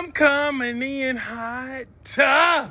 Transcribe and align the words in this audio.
I'm 0.00 0.12
coming 0.12 0.80
in 0.82 1.18
hot. 1.18 2.70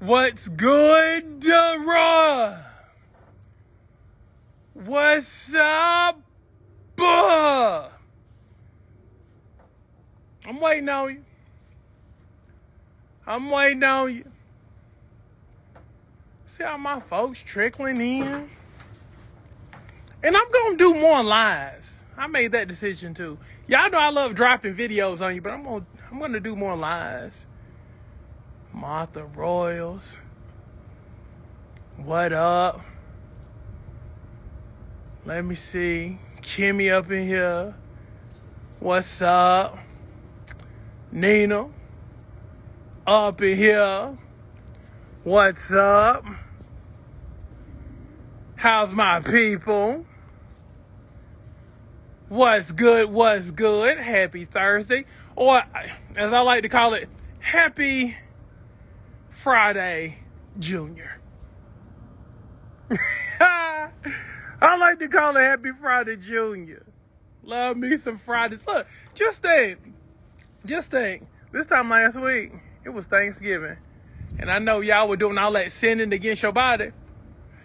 What's 0.00 0.48
good, 0.48 1.38
Dara? 1.38 2.66
What's 4.74 5.54
up? 5.54 6.20
Uh? 6.98 7.90
I'm 10.44 10.60
waiting 10.60 10.88
on 10.88 11.10
you. 11.10 11.24
I'm 13.24 13.50
waiting 13.50 13.84
on 13.84 14.12
you. 14.12 14.24
See 16.46 16.64
how 16.64 16.76
my 16.76 16.98
folks 16.98 17.40
trickling 17.40 18.00
in? 18.00 18.50
And 20.24 20.36
I'm 20.36 20.50
gonna 20.50 20.76
do 20.76 20.92
more 20.96 21.22
lives. 21.22 21.99
I 22.20 22.26
made 22.26 22.52
that 22.52 22.68
decision 22.68 23.14
too. 23.14 23.38
Y'all 23.66 23.88
know 23.88 23.96
I 23.96 24.10
love 24.10 24.34
dropping 24.34 24.74
videos 24.74 25.22
on 25.22 25.34
you, 25.34 25.40
but 25.40 25.54
I'm 25.54 25.64
gonna 25.64 25.86
I'm 26.10 26.18
gonna 26.18 26.38
do 26.38 26.54
more 26.54 26.76
lives. 26.76 27.46
Martha 28.74 29.24
Royals. 29.24 30.18
What 31.96 32.34
up? 32.34 32.82
Let 35.24 35.46
me 35.46 35.54
see. 35.54 36.18
Kimmy 36.42 36.92
up 36.92 37.10
in 37.10 37.26
here. 37.26 37.74
What's 38.80 39.22
up? 39.22 39.78
Nina 41.10 41.70
up 43.06 43.40
in 43.40 43.56
here. 43.56 44.18
What's 45.24 45.72
up? 45.72 46.26
How's 48.56 48.92
my 48.92 49.20
people? 49.20 50.04
What's 52.30 52.70
good? 52.70 53.10
What's 53.10 53.50
good? 53.50 53.98
Happy 53.98 54.44
Thursday. 54.44 55.04
Or, 55.34 55.64
as 56.14 56.32
I 56.32 56.40
like 56.42 56.62
to 56.62 56.68
call 56.68 56.94
it, 56.94 57.08
Happy 57.40 58.16
Friday 59.30 60.20
Junior. 60.56 61.20
I 63.40 63.90
like 64.60 65.00
to 65.00 65.08
call 65.08 65.36
it 65.36 65.40
Happy 65.40 65.70
Friday 65.72 66.18
Junior. 66.18 66.86
Love 67.42 67.76
me 67.76 67.96
some 67.96 68.16
Fridays. 68.16 68.64
Look, 68.64 68.86
just 69.12 69.42
think, 69.42 69.92
just 70.64 70.92
think. 70.92 71.26
This 71.50 71.66
time 71.66 71.90
last 71.90 72.14
week, 72.14 72.52
it 72.84 72.90
was 72.90 73.06
Thanksgiving. 73.06 73.78
And 74.38 74.52
I 74.52 74.60
know 74.60 74.78
y'all 74.78 75.08
were 75.08 75.16
doing 75.16 75.36
all 75.36 75.50
that 75.54 75.72
sinning 75.72 76.12
against 76.12 76.42
your 76.42 76.52
body. 76.52 76.92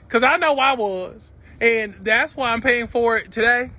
Because 0.08 0.24
I 0.24 0.38
know 0.38 0.56
I 0.56 0.74
was. 0.74 1.30
And 1.62 1.98
that's 2.02 2.36
why 2.36 2.52
I'm 2.52 2.64
paying 2.64 2.88
for 2.88 3.16
it 3.16 3.32
today. 3.32 3.70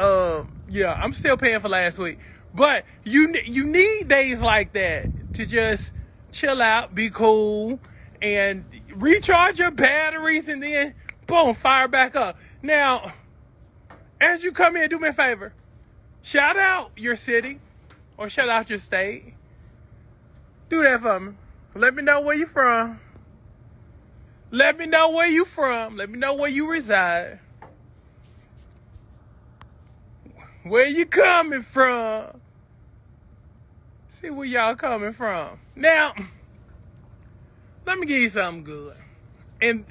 Um, 0.00 0.62
yeah, 0.66 0.94
I'm 0.94 1.12
still 1.12 1.36
paying 1.36 1.60
for 1.60 1.68
last 1.68 1.98
week. 1.98 2.18
But 2.54 2.84
you 3.04 3.34
you 3.44 3.66
need 3.66 4.08
days 4.08 4.40
like 4.40 4.72
that 4.72 5.34
to 5.34 5.44
just 5.44 5.92
chill 6.32 6.62
out, 6.62 6.94
be 6.94 7.10
cool, 7.10 7.78
and 8.20 8.64
recharge 8.92 9.58
your 9.58 9.70
batteries, 9.70 10.48
and 10.48 10.62
then 10.62 10.94
boom, 11.26 11.54
fire 11.54 11.86
back 11.86 12.16
up. 12.16 12.38
Now, 12.62 13.12
as 14.20 14.42
you 14.42 14.52
come 14.52 14.74
in, 14.76 14.88
do 14.88 14.98
me 14.98 15.08
a 15.08 15.12
favor, 15.12 15.52
shout 16.22 16.56
out 16.56 16.92
your 16.96 17.14
city 17.14 17.60
or 18.16 18.30
shout 18.30 18.48
out 18.48 18.70
your 18.70 18.78
state. 18.78 19.34
Do 20.70 20.82
that 20.82 21.02
for 21.02 21.20
me. 21.20 21.32
Let 21.74 21.94
me 21.94 22.02
know 22.02 22.20
where 22.20 22.36
you're 22.36 22.46
from. 22.46 23.00
Let 24.50 24.78
me 24.78 24.86
know 24.86 25.10
where 25.10 25.28
you're 25.28 25.44
from. 25.44 25.96
Let 25.96 26.10
me 26.10 26.18
know 26.18 26.34
where 26.34 26.50
you 26.50 26.68
reside. 26.68 27.40
Where 30.62 30.86
you 30.86 31.06
coming 31.06 31.62
from? 31.62 32.40
See 34.08 34.28
where 34.28 34.46
y'all 34.46 34.74
coming 34.74 35.14
from. 35.14 35.58
Now, 35.74 36.12
let 37.86 37.98
me 37.98 38.06
give 38.06 38.20
you 38.20 38.28
something 38.28 38.64
good. 38.64 38.96
And 39.62 39.86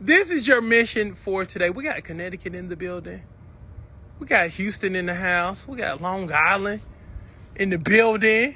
this 0.00 0.30
is 0.30 0.48
your 0.48 0.62
mission 0.62 1.14
for 1.14 1.44
today. 1.44 1.68
We 1.68 1.84
got 1.84 2.02
Connecticut 2.02 2.54
in 2.54 2.70
the 2.70 2.76
building. 2.76 3.22
We 4.18 4.26
got 4.26 4.48
Houston 4.50 4.96
in 4.96 5.06
the 5.06 5.14
house. 5.14 5.68
We 5.68 5.76
got 5.76 6.00
Long 6.00 6.32
Island 6.32 6.80
in 7.54 7.68
the 7.68 7.78
building. 7.78 8.54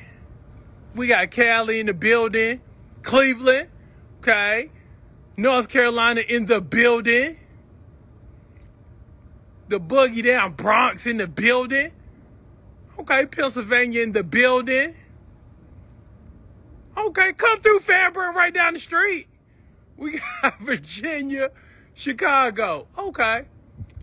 We 0.95 1.09
got 1.09 1.31
Cali 1.31 1.81
in 1.81 1.87
the 1.87 1.95
building. 1.95 2.63
Cleveland, 3.03 3.69
okay. 4.21 4.71
North 5.37 5.69
Carolina 5.69 6.23
in 6.27 6.47
the 6.47 6.63
building. 6.63 7.37
The 9.69 9.81
Boogie 9.81 10.25
Down 10.25 10.53
Bronx 10.53 11.07
in 11.07 11.17
the 11.17 11.27
building. 11.27 11.93
Okay, 12.99 13.27
Pennsylvania 13.27 14.03
in 14.03 14.13
the 14.13 14.23
building. 14.23 14.95
Okay, 16.97 17.33
come 17.33 17.61
through 17.61 17.81
Fairburn 17.81 18.35
right 18.35 18.55
down 18.55 18.75
the 18.75 18.81
street. 18.81 19.27
We 19.97 20.21
got 20.43 20.59
Virginia, 20.61 21.51
Chicago. 21.95 22.87
Okay. 22.97 23.47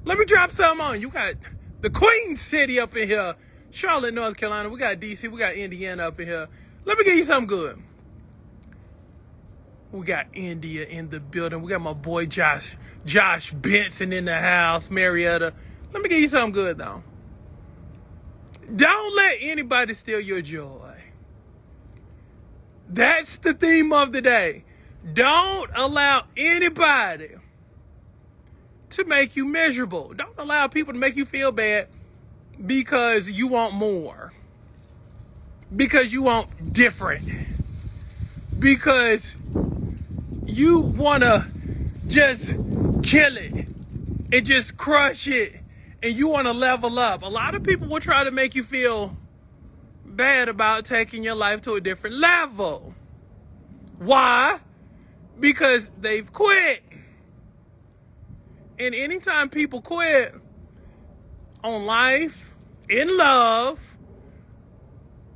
Let 0.04 0.18
me 0.18 0.26
drop 0.26 0.52
something 0.52 0.86
on 0.86 1.02
you. 1.02 1.10
got 1.10 1.36
the 1.82 1.90
Queen 1.90 2.36
City 2.36 2.80
up 2.80 2.96
in 2.96 3.08
here. 3.08 3.36
Charlotte, 3.70 4.14
North 4.14 4.36
Carolina. 4.36 4.68
We 4.70 4.78
got 4.78 5.00
DC. 5.00 5.32
We 5.32 5.40
got 5.40 5.56
Indiana 5.56 6.08
up 6.08 6.20
in 6.20 6.28
here. 6.28 6.48
Let 6.86 6.98
me 6.98 7.04
give 7.04 7.16
you 7.16 7.24
something 7.24 7.48
good. 7.48 7.82
We 9.92 10.06
got 10.06 10.28
India 10.34 10.86
in 10.86 11.10
the 11.10 11.20
building. 11.20 11.62
We 11.62 11.70
got 11.70 11.82
my 11.82 11.94
boy 11.94 12.26
Josh, 12.26 12.78
Josh 13.06 13.52
Benson 13.52 14.14
in 14.14 14.26
the 14.26 14.40
house, 14.40 14.90
Marietta. 14.90 15.54
Let 15.92 16.02
me 16.02 16.08
give 16.08 16.20
you 16.20 16.30
something 16.30 16.54
good 16.54 16.78
though. 16.78 17.04
Don't 18.74 19.16
let 19.16 19.38
anybody 19.42 19.94
steal 19.94 20.22
your 20.22 20.42
joy. 20.42 21.02
That's 22.88 23.38
the 23.38 23.54
theme 23.54 23.92
of 23.92 24.14
the 24.14 24.22
day. 24.22 24.64
Don't 25.14 25.70
allow 25.76 26.26
anybody 26.38 27.36
to 28.92 29.04
make 29.06 29.36
you 29.36 29.46
miserable. 29.46 30.14
Don't 30.14 30.38
allow 30.38 30.68
people 30.68 30.94
to 30.94 31.00
make 31.00 31.16
you 31.16 31.26
feel 31.26 31.52
bad 31.52 31.88
because 32.66 33.30
you 33.30 33.48
want 33.48 33.74
more. 33.74 34.34
Because 35.76 36.14
you 36.14 36.22
want 36.22 36.74
different. 36.74 37.28
Because 38.60 39.36
you 40.52 40.80
want 40.80 41.24
to 41.24 41.46
just 42.08 42.48
kill 43.04 43.38
it 43.38 43.68
and 44.32 44.46
just 44.46 44.78
crush 44.78 45.28
it 45.28 45.56
and 46.04 46.16
you 46.16 46.28
want 46.28 46.48
to 46.48 46.52
level 46.52 47.00
up. 47.00 47.24
A 47.24 47.28
lot 47.28 47.56
of 47.56 47.64
people 47.64 47.88
will 47.88 48.00
try 48.00 48.24
to 48.24 48.32
make 48.32 48.56
you 48.56 48.64
feel 48.64 49.18
bad 50.06 50.50
about 50.50 50.86
taking 50.86 51.24
your 51.24 51.36
life 51.36 51.62
to 51.62 51.76
a 51.76 51.82
different 51.82 52.18
level. 52.18 52.94
Why? 53.98 54.60
Because 55.40 55.90
they've 56.00 56.32
quit. 56.32 56.84
And 58.80 58.96
anytime 58.96 59.50
people 59.50 59.82
quit 59.82 60.34
on 61.64 61.86
life, 61.86 62.52
in 62.90 63.16
love, 63.16 63.80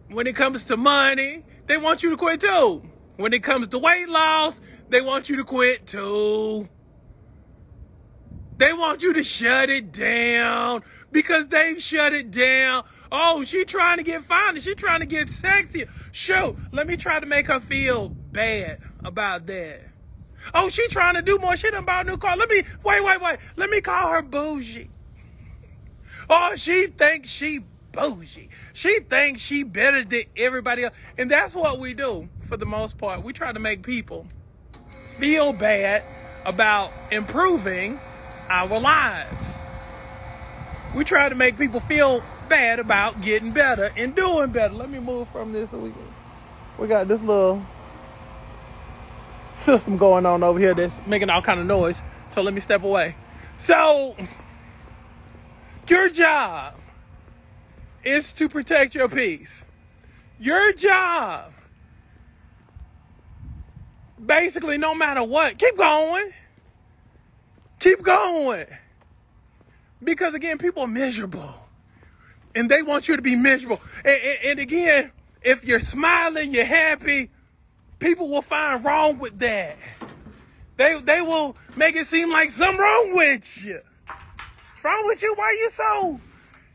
when 0.10 0.28
it 0.28 0.36
comes 0.36 0.64
to 0.66 0.76
money, 0.76 1.44
they 1.68 1.78
want 1.78 2.04
you 2.04 2.10
to 2.10 2.18
quit 2.18 2.42
too. 2.42 2.84
When 3.18 3.34
it 3.34 3.44
comes 3.44 3.68
to 3.70 3.80
weight 3.80 4.10
loss, 4.10 4.60
they 4.90 5.02
want 5.02 5.30
you 5.30 5.36
to 5.38 5.44
quit 5.44 5.88
too. 5.88 6.70
They 8.58 8.72
want 8.72 9.02
you 9.02 9.14
to 9.14 9.24
shut 9.24 9.70
it 9.70 9.92
down 9.92 10.84
because 11.12 11.48
they've 11.48 11.82
shut 11.82 12.14
it 12.14 12.32
down. 12.32 12.84
Oh, 13.12 13.44
she 13.44 13.66
trying 13.66 13.98
to 13.98 14.04
get 14.04 14.24
fine. 14.24 14.60
She 14.62 14.76
trying 14.76 15.02
to 15.02 15.06
get 15.06 15.30
sexy. 15.30 15.86
Show. 16.12 16.58
Let 16.72 16.88
me 16.88 16.98
try 16.98 17.20
to 17.20 17.26
make 17.26 17.48
her 17.48 17.60
feel 17.60 18.10
bad 18.10 18.80
about 19.04 19.46
that. 19.48 19.82
Oh, 20.54 20.70
she 20.70 20.88
trying 20.88 21.16
to 21.16 21.22
do 21.22 21.38
more. 21.40 21.58
She 21.58 21.70
done 21.72 21.86
bought 21.86 22.06
a 22.06 22.10
new 22.10 22.18
car. 22.18 22.38
Let 22.38 22.50
me 22.50 22.64
wait, 22.84 23.04
wait, 23.04 23.22
wait. 23.22 23.40
Let 23.56 23.70
me 23.70 23.82
call 23.82 24.10
her 24.10 24.22
bougie. 24.22 24.90
Oh, 26.30 26.56
she 26.56 26.88
thinks 26.88 27.30
she 27.30 27.62
bougie. 27.92 28.50
She 28.74 29.00
thinks 29.00 29.42
she 29.42 29.64
better 29.64 30.04
than 30.04 30.24
everybody 30.38 30.84
else. 30.84 30.94
And 31.18 31.30
that's 31.30 31.54
what 31.54 31.80
we 31.80 31.94
do 31.94 32.30
for 32.48 32.58
the 32.58 32.66
most 32.66 32.98
part. 32.98 33.24
We 33.24 33.34
try 33.34 33.52
to 33.52 33.60
make 33.60 33.84
people 33.84 34.28
feel 35.18 35.54
bad 35.54 36.04
about 36.46 36.92
improving 37.12 38.00
our 38.50 38.80
lives. 38.80 39.54
We 40.96 41.04
try 41.04 41.30
to 41.30 41.36
make 41.36 41.58
people 41.58 41.80
feel 41.80 42.24
bad 42.48 42.80
about 42.80 43.22
getting 43.22 43.52
better 43.52 43.92
and 43.98 44.16
doing 44.16 44.52
better. 44.52 44.74
Let 44.74 44.90
me 44.90 45.00
move 45.00 45.28
from 45.30 45.52
this 45.52 45.72
so 45.72 45.80
we 45.80 45.92
can, 45.92 46.00
we 46.78 46.88
got 46.88 47.08
this 47.08 47.22
little 47.22 47.66
system 49.56 49.98
going 49.98 50.26
on 50.26 50.44
over 50.44 50.60
here 50.60 50.74
that's 50.74 51.02
making 51.08 51.30
all 51.30 51.42
kind 51.42 51.60
of 51.60 51.66
noise. 51.66 52.04
So 52.30 52.42
let 52.42 52.54
me 52.54 52.62
step 52.62 52.84
away. 52.84 53.16
So 53.58 54.16
your 55.90 56.10
job 56.10 56.76
is 58.04 58.34
to 58.34 58.48
protect 58.48 58.96
your 58.96 59.10
peace. 59.10 59.64
Your 60.40 60.74
job 60.74 61.52
basically 64.26 64.78
no 64.78 64.96
matter 64.96 65.24
what, 65.24 65.58
keep 65.58 65.78
going. 65.78 66.32
Keep 67.80 68.02
going. 68.04 68.66
Because 70.04 70.34
again, 70.34 70.58
people 70.58 70.84
are 70.84 70.88
miserable. 70.88 71.56
and 72.56 72.72
they 72.72 72.82
want 72.82 73.08
you 73.08 73.16
to 73.16 73.22
be 73.22 73.36
miserable. 73.36 73.82
And, 74.04 74.22
and, 74.24 74.38
and 74.46 74.60
again, 74.60 75.12
if 75.44 75.66
you're 75.66 75.80
smiling, 75.80 76.54
you're 76.54 76.66
happy, 76.66 77.30
people 78.00 78.30
will 78.30 78.42
find 78.42 78.84
wrong 78.84 79.20
with 79.20 79.38
that. 79.40 79.78
They 80.78 81.00
they 81.02 81.22
will 81.22 81.56
make 81.76 81.96
it 81.96 82.08
seem 82.08 82.32
like 82.32 82.52
something 82.52 82.80
wrong 82.82 83.16
with 83.16 83.64
you. 83.64 83.82
What's 84.08 84.84
wrong 84.84 85.06
with 85.06 85.22
you? 85.22 85.34
Why 85.36 85.46
are 85.46 85.54
you 85.54 85.70
so 85.70 86.20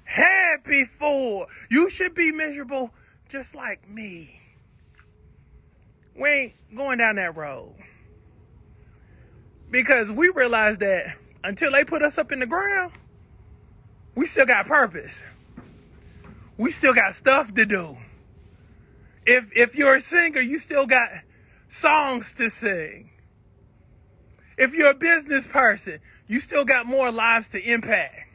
happy 0.05 0.85
for? 0.85 1.47
You 1.71 1.91
should 1.91 2.15
be 2.15 2.33
miserable 2.33 2.93
just 3.29 3.55
like 3.55 3.89
me. 3.89 4.40
We 6.21 6.29
ain't 6.29 6.77
going 6.77 6.99
down 6.99 7.17
that 7.17 7.35
road. 7.35 7.75
Because 9.71 10.11
we 10.13 10.29
realize 10.29 10.77
that 10.79 11.17
until 11.43 11.73
they 11.73 11.83
put 11.83 12.03
us 12.03 12.19
up 12.19 12.31
in 12.31 12.41
the 12.41 12.47
ground, 12.47 12.93
we 14.15 14.27
still 14.27 14.45
got 14.45 14.67
purpose. 14.67 15.25
We 16.59 16.73
still 16.73 16.93
got 16.93 17.15
stuff 17.15 17.55
to 17.55 17.65
do. 17.65 17.97
If 19.25 19.51
if 19.57 19.75
you're 19.75 19.95
a 19.95 20.01
singer, 20.01 20.41
you 20.41 20.59
still 20.59 20.87
got 20.87 21.09
songs 21.69 22.35
to 22.35 22.51
sing. 22.51 23.11
If 24.59 24.75
you're 24.75 24.91
a 24.91 24.95
business 24.95 25.49
person, 25.49 26.01
you 26.27 26.41
still 26.41 26.67
got 26.67 26.85
more 26.85 27.11
lives 27.11 27.49
to 27.51 27.63
impact. 27.63 28.29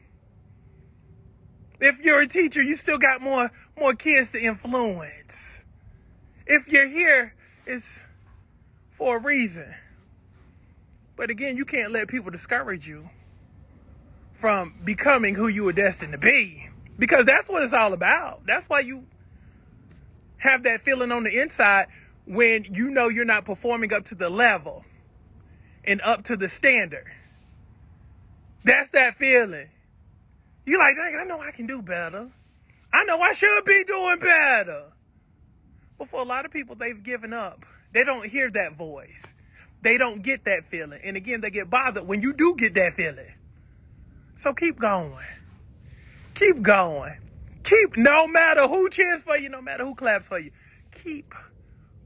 If 1.79 1.99
you're 1.99 2.21
a 2.21 2.27
teacher, 2.27 2.63
you 2.63 2.77
still 2.77 2.97
got 2.97 3.21
more 3.21 3.51
more 3.77 3.93
kids 3.93 4.31
to 4.31 4.39
influence. 4.41 5.65
If 6.47 6.71
you're 6.71 6.87
here, 6.87 7.35
it's 7.65 8.01
for 8.91 9.17
a 9.17 9.19
reason. 9.19 9.73
But 11.15 11.29
again, 11.29 11.57
you 11.57 11.65
can't 11.65 11.91
let 11.91 12.07
people 12.07 12.31
discourage 12.31 12.87
you 12.87 13.09
from 14.33 14.75
becoming 14.83 15.35
who 15.35 15.47
you 15.47 15.63
were 15.63 15.73
destined 15.73 16.11
to 16.11 16.17
be. 16.17 16.69
Because 16.97 17.25
that's 17.25 17.49
what 17.49 17.63
it's 17.63 17.73
all 17.73 17.93
about. 17.93 18.45
That's 18.45 18.67
why 18.67 18.81
you 18.81 19.05
have 20.37 20.63
that 20.63 20.81
feeling 20.81 21.11
on 21.11 21.23
the 21.23 21.41
inside 21.41 21.87
when 22.25 22.65
you 22.73 22.89
know 22.89 23.07
you're 23.07 23.25
not 23.25 23.45
performing 23.45 23.93
up 23.93 24.05
to 24.05 24.15
the 24.15 24.29
level 24.29 24.85
and 25.83 26.01
up 26.01 26.23
to 26.25 26.37
the 26.37 26.47
standard. 26.47 27.05
That's 28.63 28.89
that 28.91 29.15
feeling. 29.17 29.69
You're 30.65 30.79
like, 30.79 30.95
I 30.97 31.23
know 31.25 31.39
I 31.39 31.51
can 31.51 31.67
do 31.67 31.81
better. 31.81 32.31
I 32.91 33.03
know 33.03 33.19
I 33.19 33.33
should 33.33 33.65
be 33.65 33.83
doing 33.83 34.19
better. 34.19 34.85
But 35.97 36.09
for 36.09 36.21
a 36.21 36.25
lot 36.25 36.45
of 36.45 36.51
people, 36.51 36.75
they've 36.75 37.01
given 37.01 37.33
up. 37.33 37.65
They 37.93 38.03
don't 38.03 38.25
hear 38.27 38.49
that 38.51 38.75
voice. 38.77 39.33
They 39.81 39.97
don't 39.97 40.21
get 40.21 40.45
that 40.45 40.65
feeling. 40.65 40.99
And 41.03 41.15
again, 41.15 41.41
they 41.41 41.49
get 41.49 41.69
bothered 41.69 42.07
when 42.07 42.21
you 42.21 42.33
do 42.33 42.55
get 42.57 42.73
that 42.75 42.95
feeling. 42.95 43.33
So 44.35 44.53
keep 44.53 44.79
going. 44.79 45.25
Keep 46.33 46.61
going. 46.61 47.17
Keep, 47.63 47.97
no 47.97 48.27
matter 48.27 48.67
who 48.67 48.89
cheers 48.89 49.23
for 49.23 49.37
you, 49.37 49.49
no 49.49 49.61
matter 49.61 49.85
who 49.85 49.95
claps 49.95 50.27
for 50.27 50.39
you, 50.39 50.51
keep 50.91 51.33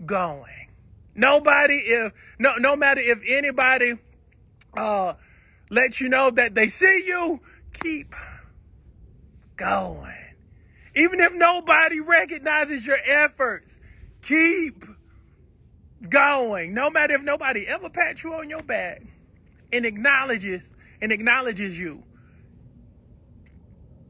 going. 0.06 0.70
Nobody, 1.16 1.76
if, 1.76 2.14
no, 2.38 2.56
no 2.56 2.76
matter 2.76 3.02
if 3.02 3.20
anybody, 3.28 3.96
uh, 4.78 5.16
let 5.70 6.00
you 6.00 6.10
know 6.10 6.32
that 6.32 6.56
they 6.56 6.68
see 6.68 7.04
you, 7.06 7.42
keep 7.74 8.16
going. 9.58 10.29
Even 10.96 11.20
if 11.20 11.34
nobody 11.34 12.00
recognizes 12.00 12.86
your 12.86 13.00
efforts, 13.06 13.80
keep 14.22 14.86
going. 16.08 16.74
No 16.74 16.90
matter 16.90 17.16
if 17.16 17.22
nobody 17.22 17.68
ever 17.68 17.90
pats 17.90 18.24
you 18.24 18.34
on 18.34 18.50
your 18.50 18.64
back 18.64 19.04
and 19.72 19.86
acknowledges 19.86 20.76
and 21.02 21.12
acknowledges 21.12 21.80
you. 21.80 22.04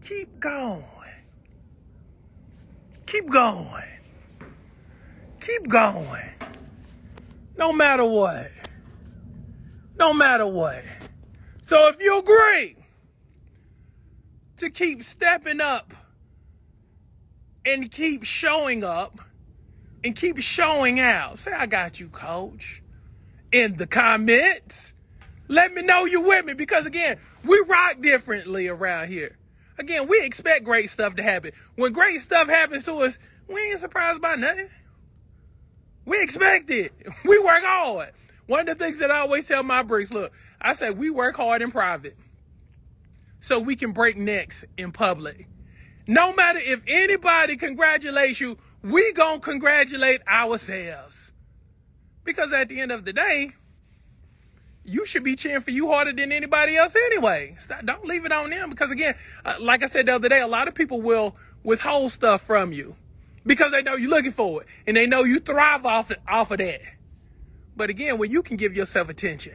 Keep 0.02 0.40
going. 0.40 0.84
Keep 3.06 3.30
going. 3.30 3.84
Keep 5.42 5.68
going. 5.68 6.34
No 7.58 7.74
matter 7.74 8.06
what. 8.06 8.52
No 9.98 10.14
matter 10.14 10.48
what. 10.48 10.84
So 11.62 11.88
if 11.90 12.02
you 12.02 12.18
agree 12.20 12.76
to 14.58 14.70
keep 14.70 15.04
stepping 15.04 15.60
up 15.60 15.94
and 17.74 17.92
keep 17.92 18.24
showing 18.24 18.84
up 18.84 19.22
and 20.04 20.16
keep 20.16 20.40
showing 20.40 21.00
out, 21.00 21.40
say, 21.40 21.52
I 21.52 21.66
got 21.66 22.00
you, 22.00 22.08
coach, 22.10 22.82
in 23.52 23.78
the 23.78 23.88
comments. 23.88 24.94
Let 25.48 25.74
me 25.74 25.82
know 25.82 26.06
you're 26.06 26.26
with 26.26 26.46
me 26.46 26.54
because, 26.54 26.86
again, 26.86 27.18
we 27.44 27.64
rock 27.68 28.02
differently 28.02 28.68
around 28.68 29.10
here. 29.10 29.38
Again, 29.78 30.08
we 30.08 30.24
expect 30.24 30.66
great 30.66 30.90
stuff 30.90 31.16
to 31.16 31.24
happen. 31.24 31.52
When 31.76 31.94
great 31.94 32.22
stuff 32.22 32.48
happens 32.48 32.84
to 32.86 32.94
us, 33.00 33.18
we 33.48 33.72
ain't 33.72 33.80
surprised 33.80 34.22
by 34.22 34.36
nothing. 34.36 34.70
We 36.06 36.22
expect 36.22 36.70
it. 36.70 36.94
We 37.26 37.40
work 37.40 37.64
hard. 37.64 38.12
One 38.48 38.62
of 38.62 38.66
the 38.66 38.76
things 38.76 39.00
that 39.00 39.12
I 39.12 39.20
always 39.20 39.48
tell 39.48 39.64
my 39.64 39.84
bricks, 39.84 40.12
look, 40.12 40.32
I 40.60 40.74
say 40.74 40.90
we 40.90 41.10
work 41.10 41.36
hard 41.38 41.62
in 41.62 41.72
private 41.72 42.18
so 43.40 43.60
we 43.60 43.76
can 43.76 43.92
break 43.92 44.18
necks 44.18 44.66
in 44.78 44.92
public. 44.92 45.48
No 46.10 46.34
matter 46.34 46.58
if 46.58 46.82
anybody 46.88 47.56
congratulates 47.56 48.42
you, 48.42 48.58
we 48.82 49.14
gonna 49.14 49.40
congratulate 49.40 50.28
ourselves. 50.28 51.32
Because 52.24 52.52
at 52.52 52.68
the 52.68 52.82
end 52.82 52.92
of 52.92 53.06
the 53.06 53.14
day, 53.14 53.52
you 54.84 55.06
should 55.06 55.24
be 55.24 55.36
cheering 55.36 55.62
for 55.62 55.70
you 55.70 55.92
harder 55.92 56.12
than 56.12 56.32
anybody 56.32 56.76
else 56.78 56.96
anyway. 56.96 57.56
Stop, 57.60 57.86
don't 57.86 58.06
leave 58.06 58.26
it 58.26 58.32
on 58.32 58.50
them 58.50 58.72
because 58.72 58.90
again, 58.90 59.14
uh, 59.46 59.58
like 59.62 59.84
I 59.84 59.88
said 59.88 60.08
the 60.08 60.16
other 60.16 60.30
day, 60.30 60.42
a 60.42 60.48
lot 60.48 60.68
of 60.68 60.74
people 60.74 61.00
will 61.00 61.36
withhold 61.64 62.12
stuff 62.12 62.42
from 62.42 62.72
you 62.72 62.96
because 63.46 63.72
they 63.72 63.84
know 63.84 63.94
you're 63.94 64.10
looking 64.10 64.32
for 64.32 64.64
it 64.64 64.68
and 64.88 64.98
they 64.98 65.06
know 65.06 65.24
you 65.24 65.40
thrive 65.40 65.86
off 65.86 66.12
off 66.28 66.50
of 66.50 66.58
that. 66.58 66.82
But 67.76 67.92
again, 67.92 68.18
when 68.18 68.32
you 68.32 68.42
can 68.42 68.58
give 68.58 68.76
yourself 68.76 69.10
attention 69.10 69.54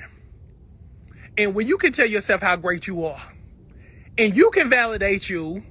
and 1.36 1.52
when 1.52 1.66
you 1.66 1.78
can 1.78 1.92
tell 1.92 2.06
yourself 2.06 2.42
how 2.42 2.54
great 2.54 2.86
you 2.86 3.04
are 3.04 3.32
and 4.16 4.36
you 4.36 4.52
can 4.52 4.70
validate 4.70 5.28
you 5.28 5.64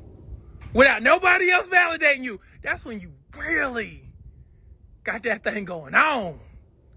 without 0.74 1.04
nobody 1.04 1.52
else 1.52 1.68
validating 1.68 2.24
you, 2.24 2.40
that's 2.62 2.86
when 2.86 3.00
you 3.00 3.14
really 3.38 4.10
got 5.04 5.24
that 5.24 5.44
thing 5.44 5.66
going 5.66 5.96
on 5.96 6.40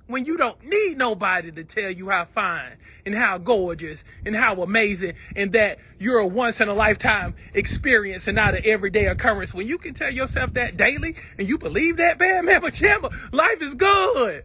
when 0.06 0.24
you 0.24 0.36
don't 0.36 0.62
need 0.64 0.96
nobody 0.96 1.50
to 1.50 1.64
tell 1.64 1.90
you 1.90 2.08
how 2.10 2.24
fine 2.24 2.76
and 3.04 3.14
how 3.14 3.38
gorgeous 3.38 4.04
and 4.24 4.36
how 4.36 4.62
amazing 4.62 5.14
and 5.34 5.52
that 5.52 5.78
you're 5.98 6.18
a 6.18 6.26
once 6.26 6.60
in 6.60 6.68
a 6.68 6.74
lifetime 6.74 7.34
experience 7.54 8.26
and 8.26 8.36
not 8.36 8.54
an 8.54 8.62
everyday 8.64 9.06
occurrence. 9.06 9.52
When 9.52 9.66
you 9.66 9.78
can 9.78 9.94
tell 9.94 10.10
yourself 10.10 10.54
that 10.54 10.76
daily 10.76 11.16
and 11.38 11.48
you 11.48 11.58
believe 11.58 11.96
that, 11.96 12.18
bad 12.18 12.44
mamma 12.44 12.70
jamma, 12.70 13.32
life 13.32 13.60
is 13.60 13.74
good. 13.74 14.44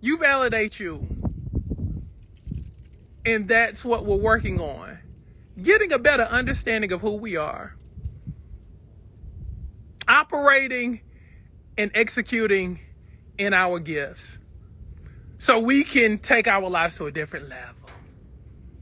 You 0.00 0.18
validate 0.18 0.78
you. 0.78 1.06
And 3.24 3.48
that's 3.48 3.84
what 3.84 4.04
we're 4.04 4.16
working 4.16 4.60
on. 4.60 4.98
Getting 5.60 5.92
a 5.92 5.98
better 5.98 6.24
understanding 6.24 6.92
of 6.92 7.00
who 7.00 7.14
we 7.16 7.36
are. 7.36 7.76
Operating 10.08 11.00
and 11.78 11.90
executing 11.94 12.80
in 13.38 13.52
our 13.52 13.78
gifts 13.78 14.38
so 15.38 15.58
we 15.58 15.84
can 15.84 16.18
take 16.18 16.46
our 16.46 16.68
lives 16.68 16.96
to 16.96 17.06
a 17.06 17.12
different 17.12 17.48
level. 17.48 17.90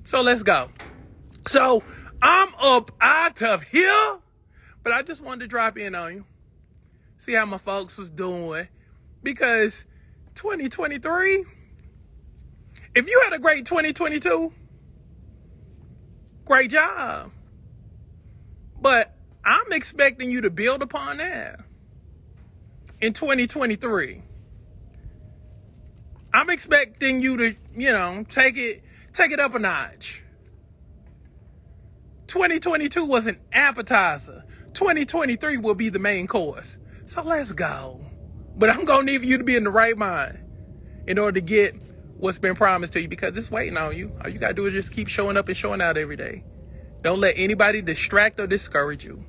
So 0.05 0.21
let's 0.21 0.43
go. 0.43 0.71
So 1.49 1.83
I'm 2.23 2.55
up 2.57 2.93
out 3.01 3.43
of 3.43 3.65
here, 3.65 4.19
but 4.83 4.93
I 4.93 5.03
just 5.03 5.23
wanted 5.23 5.41
to 5.41 5.47
drop 5.49 5.77
in 5.77 5.95
on 5.95 6.13
you, 6.15 6.25
see 7.19 7.35
how 7.35 7.47
my 7.47 7.59
folks 7.59 7.97
was 7.97 8.11
doing, 8.11 8.69
because 9.23 9.85
2023, 10.35 11.45
if 12.95 13.09
you 13.09 13.21
had 13.25 13.33
a 13.33 13.39
great 13.39 13.67
2022, 13.67 14.53
great 16.45 16.71
job. 16.71 17.31
But 18.81 19.15
I'm 19.45 19.73
expecting 19.73 20.31
you 20.31 20.41
to 20.43 20.51
build 20.51 20.83
upon 20.83 21.19
that 21.19 21.61
in 23.01 23.13
2023. 23.13 24.23
I'm 26.33 26.51
expecting 26.51 27.21
you 27.21 27.37
to, 27.37 27.55
you 27.77 27.93
know, 27.93 28.25
take 28.29 28.57
it 28.57 28.83
take 29.13 29.31
it 29.31 29.41
up 29.41 29.55
a 29.55 29.59
notch. 29.59 30.23
2022 32.27 33.05
was 33.05 33.27
an 33.27 33.39
appetizer. 33.53 34.45
2023 34.75 35.59
will 35.59 35.75
be 35.75 35.89
the 35.89 36.01
main 36.01 36.27
course. 36.27 36.77
So 37.07 37.23
let's 37.23 37.53
go. 37.53 38.01
But 38.57 38.71
I'm 38.71 38.85
going 38.85 39.07
to 39.07 39.13
need 39.13 39.25
you 39.25 39.39
to 39.39 39.45
be 39.45 39.55
in 39.55 39.65
the 39.65 39.71
right 39.71 39.97
mind 39.97 40.41
in 41.07 41.19
order 41.19 41.41
to 41.41 41.47
get 41.47 41.77
what's 42.25 42.39
been 42.39 42.55
promised 42.55 42.95
to 42.95 43.03
you 43.03 43.07
because 43.07 43.37
it's 43.37 43.51
waiting 43.51 43.77
on 43.77 43.95
you. 43.95 44.11
All 44.25 44.31
you 44.31 44.39
got 44.39 44.49
to 44.49 44.55
do 44.55 44.65
is 44.65 44.73
just 44.73 44.93
keep 44.93 45.09
showing 45.09 45.37
up 45.37 45.47
and 45.47 45.57
showing 45.57 45.83
out 45.83 45.99
every 45.99 46.17
day. 46.17 46.43
Don't 47.03 47.21
let 47.21 47.35
anybody 47.37 47.83
distract 47.83 48.41
or 48.41 48.47
discourage 48.47 49.05
you. 49.05 49.27